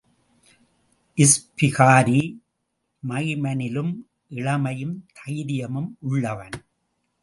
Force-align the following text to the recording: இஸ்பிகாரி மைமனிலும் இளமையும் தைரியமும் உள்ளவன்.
இஸ்பிகாரி 1.17 2.21
மைமனிலும் 3.07 3.93
இளமையும் 4.29 4.97
தைரியமும் 5.13 5.97
உள்ளவன். 5.99 6.57